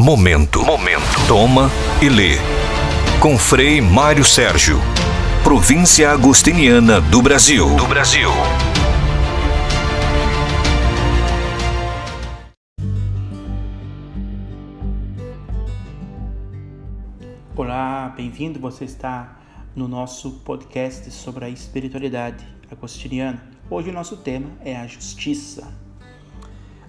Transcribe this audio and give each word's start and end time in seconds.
Momento. 0.00 0.64
Momento. 0.64 1.26
Toma 1.26 1.68
e 2.00 2.08
lê. 2.08 2.36
Com 3.20 3.36
Frei 3.36 3.80
Mário 3.80 4.24
Sérgio. 4.24 4.78
Província 5.42 6.12
Agostiniana 6.12 7.00
do 7.00 7.20
Brasil. 7.20 7.74
Do 7.74 7.84
Brasil. 7.84 8.30
Olá, 17.56 18.14
bem-vindo. 18.16 18.60
Você 18.60 18.84
está 18.84 19.40
no 19.74 19.88
nosso 19.88 20.30
podcast 20.44 21.10
sobre 21.10 21.44
a 21.44 21.48
espiritualidade 21.48 22.46
agostiniana. 22.70 23.42
Hoje 23.68 23.90
o 23.90 23.92
nosso 23.92 24.16
tema 24.18 24.48
é 24.64 24.76
a 24.76 24.86
justiça. 24.86 25.87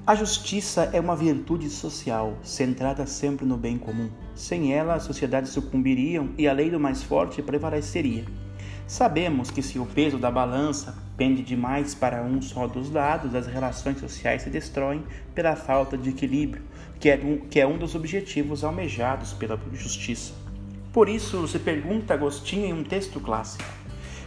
A 0.07 0.15
justiça 0.15 0.89
é 0.91 0.99
uma 0.99 1.15
virtude 1.15 1.69
social, 1.69 2.37
centrada 2.41 3.05
sempre 3.05 3.45
no 3.45 3.57
bem 3.57 3.77
comum. 3.77 4.09
Sem 4.33 4.73
ela, 4.73 4.95
as 4.95 5.03
sociedades 5.03 5.51
sucumbiriam 5.51 6.29
e 6.37 6.47
a 6.47 6.53
lei 6.53 6.71
do 6.71 6.79
mais 6.79 7.03
forte 7.03 7.41
prevaleceria. 7.43 8.25
Sabemos 8.87 9.51
que 9.51 9.61
se 9.61 9.77
o 9.77 9.85
peso 9.85 10.17
da 10.17 10.31
balança 10.31 10.97
pende 11.15 11.43
demais 11.43 11.93
para 11.93 12.23
um 12.23 12.41
só 12.41 12.65
dos 12.65 12.89
lados, 12.89 13.35
as 13.35 13.45
relações 13.45 13.99
sociais 13.99 14.41
se 14.41 14.49
destroem 14.49 15.03
pela 15.35 15.55
falta 15.55 15.95
de 15.95 16.09
equilíbrio, 16.09 16.63
que 16.99 17.09
é 17.09 17.15
um, 17.23 17.37
que 17.37 17.59
é 17.59 17.67
um 17.67 17.77
dos 17.77 17.93
objetivos 17.93 18.63
almejados 18.63 19.33
pela 19.33 19.59
justiça. 19.73 20.33
Por 20.91 21.07
isso, 21.07 21.47
se 21.47 21.59
pergunta 21.59 22.15
Agostinho 22.15 22.65
em 22.65 22.73
um 22.73 22.83
texto 22.83 23.19
clássico: 23.19 23.63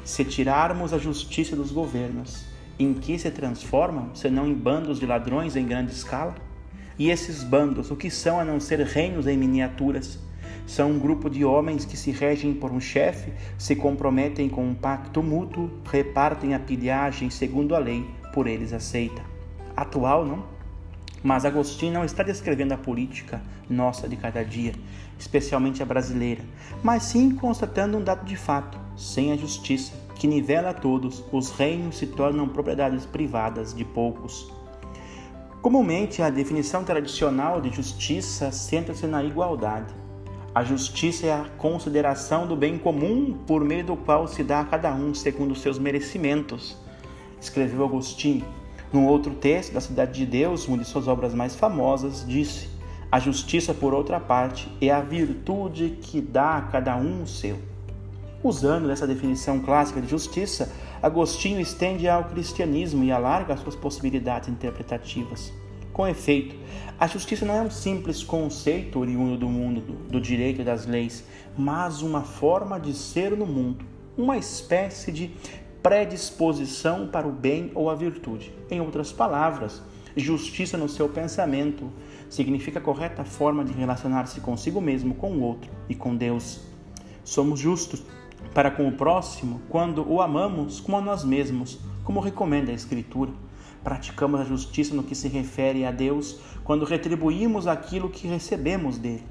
se 0.04 0.24
tirarmos 0.24 0.92
a 0.92 0.98
justiça 0.98 1.56
dos 1.56 1.72
governos, 1.72 2.51
em 2.82 2.94
que 2.94 3.18
se 3.18 3.30
transformam, 3.30 4.14
senão 4.14 4.46
em 4.46 4.54
bandos 4.54 4.98
de 4.98 5.06
ladrões 5.06 5.56
em 5.56 5.66
grande 5.66 5.92
escala? 5.92 6.34
E 6.98 7.10
esses 7.10 7.42
bandos, 7.42 7.90
o 7.90 7.96
que 7.96 8.10
são 8.10 8.38
a 8.38 8.44
não 8.44 8.60
ser 8.60 8.80
reinos 8.80 9.26
em 9.26 9.36
miniaturas? 9.36 10.18
São 10.66 10.92
um 10.92 10.98
grupo 10.98 11.28
de 11.28 11.44
homens 11.44 11.84
que 11.84 11.96
se 11.96 12.10
regem 12.10 12.54
por 12.54 12.70
um 12.70 12.80
chefe, 12.80 13.32
se 13.58 13.74
comprometem 13.74 14.48
com 14.48 14.64
um 14.64 14.74
pacto 14.74 15.22
mútuo, 15.22 15.70
repartem 15.90 16.54
a 16.54 16.58
pilhagem 16.58 17.30
segundo 17.30 17.74
a 17.74 17.78
lei 17.78 18.06
por 18.32 18.46
eles 18.46 18.72
aceita. 18.72 19.22
Atual, 19.76 20.24
não? 20.24 20.44
Mas 21.22 21.44
Agostinho 21.44 21.92
não 21.92 22.04
está 22.04 22.22
descrevendo 22.22 22.72
a 22.72 22.78
política 22.78 23.40
nossa 23.68 24.08
de 24.08 24.16
cada 24.16 24.44
dia, 24.44 24.74
especialmente 25.18 25.82
a 25.82 25.86
brasileira, 25.86 26.42
mas 26.82 27.04
sim 27.04 27.30
constatando 27.30 27.96
um 27.96 28.02
dado 28.02 28.24
de 28.24 28.36
fato: 28.36 28.78
sem 28.96 29.32
a 29.32 29.36
justiça, 29.36 29.92
que 30.14 30.26
nivela 30.26 30.70
a 30.70 30.74
todos, 30.74 31.24
os 31.32 31.50
reinos 31.50 31.96
se 31.96 32.06
tornam 32.06 32.48
propriedades 32.48 33.04
privadas 33.06 33.74
de 33.74 33.84
poucos. 33.84 34.52
Comumente, 35.60 36.20
a 36.20 36.28
definição 36.28 36.82
tradicional 36.82 37.60
de 37.60 37.70
justiça 37.70 38.50
centra-se 38.50 39.06
na 39.06 39.22
igualdade. 39.22 39.94
A 40.54 40.64
justiça 40.64 41.26
é 41.26 41.32
a 41.32 41.46
consideração 41.56 42.46
do 42.46 42.54
bem 42.54 42.76
comum 42.76 43.38
por 43.46 43.64
meio 43.64 43.84
do 43.84 43.96
qual 43.96 44.28
se 44.28 44.42
dá 44.42 44.60
a 44.60 44.64
cada 44.64 44.92
um 44.92 45.14
segundo 45.14 45.54
seus 45.54 45.78
merecimentos, 45.78 46.76
escreveu 47.40 47.84
Agostinho. 47.84 48.44
Num 48.92 49.06
outro 49.06 49.34
texto 49.34 49.72
da 49.72 49.80
Cidade 49.80 50.12
de 50.12 50.26
Deus, 50.26 50.68
uma 50.68 50.76
de 50.76 50.84
suas 50.84 51.08
obras 51.08 51.32
mais 51.32 51.56
famosas, 51.56 52.24
disse: 52.26 52.68
A 53.10 53.18
justiça, 53.18 53.72
por 53.72 53.94
outra 53.94 54.20
parte, 54.20 54.68
é 54.80 54.90
a 54.90 55.00
virtude 55.00 55.96
que 56.02 56.20
dá 56.20 56.58
a 56.58 56.62
cada 56.62 56.96
um 56.96 57.22
o 57.22 57.26
seu. 57.26 57.58
Usando 58.44 58.90
essa 58.90 59.06
definição 59.06 59.60
clássica 59.60 60.00
de 60.00 60.08
justiça, 60.08 60.72
Agostinho 61.00 61.60
estende 61.60 62.08
ao 62.08 62.24
cristianismo 62.24 63.04
e 63.04 63.12
alarga 63.12 63.56
suas 63.56 63.76
possibilidades 63.76 64.48
interpretativas. 64.48 65.52
Com 65.92 66.08
efeito, 66.08 66.56
a 66.98 67.06
justiça 67.06 67.44
não 67.44 67.54
é 67.54 67.62
um 67.62 67.70
simples 67.70 68.24
conceito 68.24 68.98
oriundo 68.98 69.36
do 69.36 69.48
mundo 69.48 69.80
do 69.80 70.20
direito 70.20 70.60
e 70.60 70.64
das 70.64 70.86
leis, 70.86 71.22
mas 71.56 72.02
uma 72.02 72.22
forma 72.22 72.80
de 72.80 72.92
ser 72.94 73.36
no 73.36 73.46
mundo, 73.46 73.84
uma 74.16 74.36
espécie 74.36 75.12
de 75.12 75.30
predisposição 75.80 77.06
para 77.06 77.28
o 77.28 77.32
bem 77.32 77.70
ou 77.76 77.90
a 77.90 77.94
virtude. 77.94 78.52
Em 78.68 78.80
outras 78.80 79.12
palavras, 79.12 79.80
justiça 80.16 80.76
no 80.76 80.88
seu 80.88 81.08
pensamento 81.08 81.92
significa 82.28 82.80
a 82.80 82.82
correta 82.82 83.24
forma 83.24 83.64
de 83.64 83.72
relacionar-se 83.72 84.40
consigo 84.40 84.80
mesmo, 84.80 85.14
com 85.14 85.30
o 85.30 85.42
outro 85.42 85.70
e 85.88 85.94
com 85.94 86.16
Deus. 86.16 86.60
Somos 87.22 87.60
justos 87.60 88.02
para 88.54 88.70
com 88.70 88.88
o 88.88 88.92
próximo 88.92 89.62
quando 89.68 90.06
o 90.10 90.20
amamos 90.20 90.80
como 90.80 90.96
a 90.96 91.00
nós 91.00 91.24
mesmos, 91.24 91.78
como 92.04 92.20
recomenda 92.20 92.70
a 92.70 92.74
Escritura. 92.74 93.32
Praticamos 93.82 94.40
a 94.40 94.44
justiça 94.44 94.94
no 94.94 95.02
que 95.02 95.14
se 95.14 95.28
refere 95.28 95.84
a 95.84 95.90
Deus 95.90 96.38
quando 96.62 96.84
retribuímos 96.84 97.66
aquilo 97.66 98.10
que 98.10 98.28
recebemos 98.28 98.98
dele. 98.98 99.24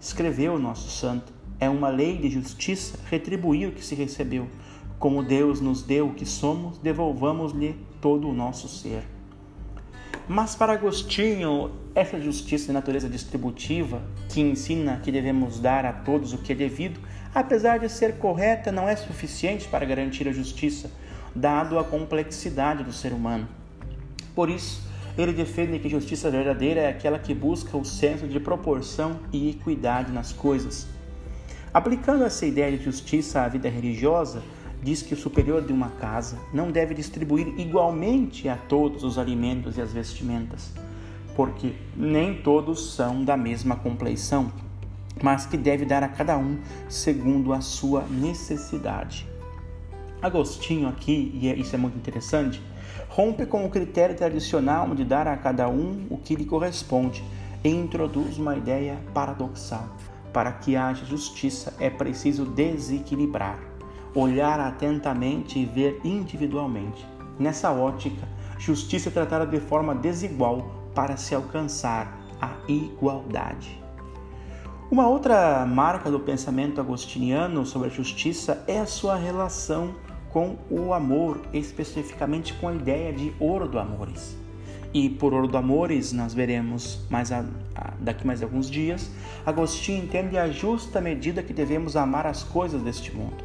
Escreveu 0.00 0.54
o 0.54 0.58
nosso 0.58 0.88
santo: 0.90 1.32
é 1.58 1.68
uma 1.68 1.88
lei 1.88 2.16
de 2.16 2.30
justiça 2.30 2.98
retribuir 3.10 3.68
o 3.68 3.72
que 3.72 3.84
se 3.84 3.94
recebeu. 3.94 4.46
Como 4.98 5.22
Deus 5.22 5.60
nos 5.60 5.82
deu 5.82 6.08
o 6.08 6.14
que 6.14 6.26
somos, 6.26 6.78
devolvamos-lhe 6.78 7.76
todo 8.00 8.28
o 8.28 8.34
nosso 8.34 8.68
ser. 8.68 9.02
Mas 10.28 10.54
para 10.54 10.74
Agostinho, 10.74 11.70
essa 11.94 12.20
justiça 12.20 12.66
de 12.66 12.72
natureza 12.72 13.08
distributiva, 13.08 14.02
que 14.28 14.40
ensina 14.40 15.00
que 15.02 15.10
devemos 15.10 15.58
dar 15.58 15.86
a 15.86 15.92
todos 15.92 16.32
o 16.32 16.38
que 16.38 16.52
é 16.52 16.54
devido, 16.54 17.00
apesar 17.38 17.78
de 17.78 17.88
ser 17.88 18.14
correta, 18.14 18.72
não 18.72 18.88
é 18.88 18.96
suficiente 18.96 19.68
para 19.68 19.86
garantir 19.86 20.26
a 20.26 20.32
justiça, 20.32 20.90
dado 21.34 21.78
a 21.78 21.84
complexidade 21.84 22.82
do 22.82 22.92
ser 22.92 23.12
humano. 23.12 23.48
Por 24.34 24.50
isso, 24.50 24.82
ele 25.16 25.32
defende 25.32 25.78
que 25.78 25.88
justiça 25.88 26.30
verdadeira 26.30 26.80
é 26.80 26.88
aquela 26.88 27.18
que 27.18 27.32
busca 27.34 27.76
o 27.76 27.84
senso 27.84 28.26
de 28.26 28.40
proporção 28.40 29.20
e 29.32 29.50
equidade 29.50 30.10
nas 30.10 30.32
coisas. 30.32 30.88
Aplicando 31.72 32.24
essa 32.24 32.44
ideia 32.44 32.76
de 32.76 32.82
justiça 32.82 33.42
à 33.42 33.48
vida 33.48 33.68
religiosa, 33.68 34.42
diz 34.82 35.02
que 35.02 35.14
o 35.14 35.16
superior 35.16 35.62
de 35.64 35.72
uma 35.72 35.90
casa 35.90 36.38
não 36.52 36.72
deve 36.72 36.92
distribuir 36.92 37.48
igualmente 37.56 38.48
a 38.48 38.56
todos 38.56 39.04
os 39.04 39.16
alimentos 39.16 39.76
e 39.76 39.80
as 39.80 39.92
vestimentas, 39.92 40.72
porque 41.36 41.74
nem 41.96 42.42
todos 42.42 42.94
são 42.94 43.24
da 43.24 43.36
mesma 43.36 43.76
compleição 43.76 44.52
mas 45.22 45.46
que 45.46 45.56
deve 45.56 45.84
dar 45.84 46.02
a 46.02 46.08
cada 46.08 46.36
um 46.36 46.58
segundo 46.88 47.52
a 47.52 47.60
sua 47.60 48.02
necessidade. 48.02 49.28
Agostinho 50.20 50.88
aqui, 50.88 51.30
e 51.34 51.48
é, 51.48 51.54
isso 51.54 51.74
é 51.74 51.78
muito 51.78 51.96
interessante, 51.96 52.60
rompe 53.08 53.46
com 53.46 53.64
o 53.64 53.70
critério 53.70 54.16
tradicional 54.16 54.94
de 54.94 55.04
dar 55.04 55.28
a 55.28 55.36
cada 55.36 55.68
um 55.68 56.06
o 56.10 56.18
que 56.18 56.34
lhe 56.34 56.44
corresponde 56.44 57.22
e 57.62 57.68
introduz 57.68 58.38
uma 58.38 58.56
ideia 58.56 58.98
paradoxal. 59.14 59.88
Para 60.32 60.52
que 60.52 60.76
haja 60.76 61.04
justiça 61.04 61.74
é 61.80 61.88
preciso 61.88 62.44
desequilibrar, 62.44 63.58
olhar 64.14 64.60
atentamente 64.60 65.58
e 65.58 65.64
ver 65.64 66.00
individualmente. 66.04 67.06
Nessa 67.38 67.70
ótica, 67.72 68.28
justiça 68.58 69.08
é 69.08 69.12
tratada 69.12 69.46
de 69.46 69.60
forma 69.60 69.94
desigual 69.94 70.90
para 70.94 71.16
se 71.16 71.34
alcançar 71.34 72.18
a 72.40 72.50
igualdade. 72.68 73.82
Uma 74.90 75.06
outra 75.06 75.66
marca 75.66 76.10
do 76.10 76.18
pensamento 76.18 76.80
agostiniano 76.80 77.66
sobre 77.66 77.88
a 77.88 77.90
justiça 77.90 78.64
é 78.66 78.78
a 78.78 78.86
sua 78.86 79.16
relação 79.16 79.94
com 80.30 80.56
o 80.70 80.94
amor, 80.94 81.42
especificamente 81.52 82.54
com 82.54 82.68
a 82.68 82.74
ideia 82.74 83.12
de 83.12 83.34
ordo 83.38 83.78
amores. 83.78 84.34
E 84.94 85.10
por 85.10 85.34
ordo 85.34 85.58
amores, 85.58 86.10
nós 86.14 86.32
veremos 86.32 87.06
mais 87.10 87.30
a, 87.30 87.44
a, 87.74 87.92
daqui 88.00 88.26
mais 88.26 88.42
alguns 88.42 88.70
dias, 88.70 89.10
Agostinho 89.44 90.04
entende 90.04 90.38
a 90.38 90.48
justa 90.48 91.02
medida 91.02 91.42
que 91.42 91.52
devemos 91.52 91.94
amar 91.94 92.26
as 92.26 92.42
coisas 92.42 92.80
deste 92.80 93.14
mundo. 93.14 93.44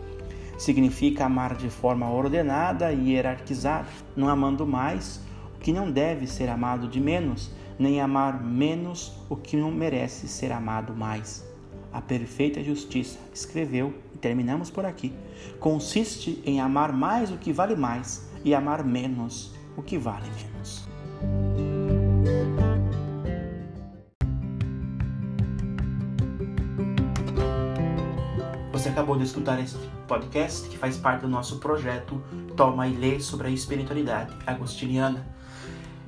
Significa 0.57 1.25
amar 1.25 1.55
de 1.55 1.69
forma 1.69 2.09
ordenada 2.09 2.93
e 2.93 3.11
hierarquizada, 3.11 3.89
não 4.15 4.29
amando 4.29 4.65
mais 4.65 5.19
o 5.57 5.59
que 5.59 5.73
não 5.73 5.91
deve 5.91 6.25
ser 6.25 6.47
amado 6.47 6.87
de 6.87 7.01
menos, 7.01 7.51
nem 7.78 8.01
amar 8.01 8.44
menos 8.44 9.13
o 9.29 9.35
que 9.35 9.57
não 9.57 9.72
merece 9.72 10.28
ser 10.28 10.51
amado 10.51 10.96
mais. 10.96 11.46
A 11.91 12.02
perfeita 12.02 12.64
justiça, 12.64 13.20
escreveu, 13.34 13.93
e 14.14 14.17
terminamos 14.17 14.70
por 14.70 14.85
aqui, 14.85 15.14
consiste 15.59 16.41
em 16.46 16.59
amar 16.59 16.91
mais 16.91 17.31
o 17.31 17.37
que 17.37 17.53
vale 17.53 17.75
mais 17.75 18.28
e 18.43 18.53
amar 18.53 18.84
menos 18.84 19.53
o 19.78 19.81
que 19.81 19.97
vale 19.97 20.28
menos. 20.29 20.87
Você 28.72 28.90
acabou 28.90 29.17
de 29.17 29.23
escutar 29.23 29.59
este 29.61 29.78
podcast 30.08 30.67
que 30.67 30.78
faz 30.78 30.97
parte 30.97 31.22
do 31.22 31.29
nosso 31.29 31.59
projeto 31.59 32.22
Toma 32.58 32.87
e 32.87 32.96
Lê 32.96 33.20
sobre 33.20 33.47
a 33.47 33.49
espiritualidade 33.49 34.35
agostiniana. 34.46 35.25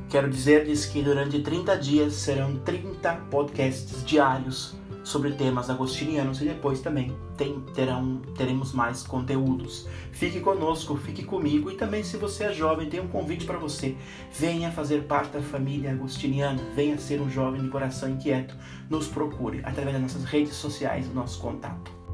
Quero 0.09 0.29
dizer-lhes 0.29 0.85
que 0.85 1.01
durante 1.01 1.39
30 1.39 1.77
dias 1.77 2.13
serão 2.13 2.57
30 2.59 3.13
podcasts 3.31 4.05
diários 4.05 4.75
sobre 5.03 5.31
temas 5.31 5.69
agostinianos 5.69 6.41
e 6.41 6.45
depois 6.45 6.79
também 6.79 7.15
tem, 7.37 7.59
terão, 7.73 8.21
teremos 8.35 8.73
mais 8.73 9.03
conteúdos. 9.03 9.87
Fique 10.11 10.39
conosco, 10.39 10.95
fique 10.95 11.23
comigo 11.23 11.71
e 11.71 11.75
também 11.75 12.03
se 12.03 12.17
você 12.17 12.45
é 12.45 12.53
jovem, 12.53 12.89
tem 12.89 12.99
um 12.99 13.07
convite 13.07 13.45
para 13.45 13.57
você. 13.57 13.95
Venha 14.33 14.71
fazer 14.71 15.03
parte 15.03 15.33
da 15.33 15.41
família 15.41 15.91
agostiniana, 15.91 16.61
venha 16.75 16.97
ser 16.97 17.21
um 17.21 17.29
jovem 17.29 17.61
de 17.61 17.69
coração 17.69 18.09
inquieto. 18.09 18.55
Nos 18.89 19.07
procure 19.07 19.61
através 19.63 19.93
das 19.93 20.01
nossas 20.01 20.23
redes 20.23 20.53
sociais, 20.53 21.07
o 21.07 21.13
nosso 21.13 21.39
contato. 21.39 22.04